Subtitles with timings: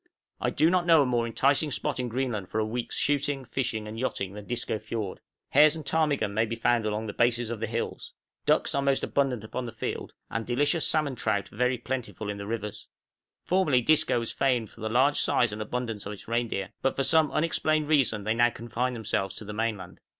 [0.39, 3.87] I do not know a more enticing spot in Greenland for a week's shooting, fishing,
[3.87, 7.59] and yachting than Disco Fiord; hares and ptarmigan may be found along the bases of
[7.59, 8.11] the hills;
[8.47, 12.47] ducks are most abundant upon the fiord, and delicious salmon trout very plentiful in the
[12.47, 12.87] rivers.
[13.43, 17.03] Formerly Disco was famed for the large size and abundance of its reindeer; but for
[17.03, 19.99] some unexplained reason they now confine themselves to the mainland.